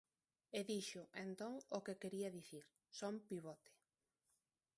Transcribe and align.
E 0.57 0.59
dixo, 0.71 1.01
entón, 1.25 1.53
o 1.77 1.79
que 1.85 1.99
quería 2.01 2.35
dicir: 2.39 2.63
Son 2.99 3.13
pivote. 3.27 3.71